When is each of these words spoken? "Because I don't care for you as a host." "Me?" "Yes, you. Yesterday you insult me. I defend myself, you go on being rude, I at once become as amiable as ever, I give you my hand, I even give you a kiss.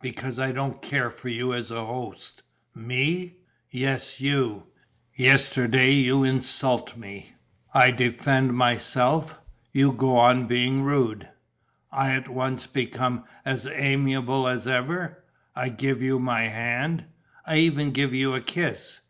"Because 0.00 0.38
I 0.38 0.52
don't 0.52 0.80
care 0.80 1.10
for 1.10 1.28
you 1.28 1.52
as 1.52 1.72
a 1.72 1.84
host." 1.84 2.44
"Me?" 2.76 3.38
"Yes, 3.72 4.20
you. 4.20 4.68
Yesterday 5.16 5.90
you 5.90 6.22
insult 6.22 6.96
me. 6.96 7.34
I 7.72 7.90
defend 7.90 8.54
myself, 8.54 9.36
you 9.72 9.90
go 9.90 10.16
on 10.16 10.46
being 10.46 10.82
rude, 10.84 11.28
I 11.90 12.12
at 12.12 12.28
once 12.28 12.68
become 12.68 13.24
as 13.44 13.66
amiable 13.66 14.46
as 14.46 14.68
ever, 14.68 15.24
I 15.56 15.70
give 15.70 16.00
you 16.00 16.20
my 16.20 16.42
hand, 16.42 17.06
I 17.44 17.56
even 17.58 17.90
give 17.90 18.14
you 18.14 18.32
a 18.36 18.40
kiss. 18.40 19.00